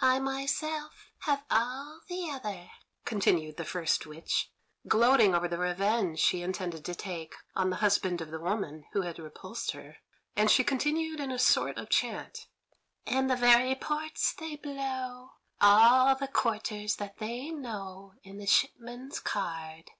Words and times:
"I 0.00 0.18
myself 0.18 1.12
have 1.18 1.44
all 1.52 2.00
the 2.08 2.28
other," 2.32 2.68
continued 3.04 3.58
the 3.58 3.64
first 3.64 4.06
witch, 4.06 4.50
gloating 4.88 5.36
over 5.36 5.46
the 5.46 5.56
revenge 5.56 6.18
she 6.18 6.42
intended 6.42 6.84
to 6.84 6.96
take 6.96 7.36
on 7.54 7.70
the 7.70 7.76
husband 7.76 8.20
of 8.20 8.32
the 8.32 8.40
woman 8.40 8.86
who 8.92 9.02
had 9.02 9.20
repulsed 9.20 9.70
her, 9.70 9.98
and 10.34 10.50
she 10.50 10.64
continued 10.64 11.20
in 11.20 11.30
a 11.30 11.38
sort 11.38 11.78
of 11.78 11.90
chant: 11.90 12.48
"And 13.06 13.30
the 13.30 13.36
very 13.36 13.76
ports 13.76 14.34
they 14.34 14.56
blow, 14.56 15.34
All 15.60 16.16
the 16.16 16.26
quarters 16.26 16.96
that 16.96 17.18
they 17.18 17.50
know 17.52 18.14
In 18.24 18.38
the 18.38 18.46
shipman's 18.48 19.20
card. 19.20 19.92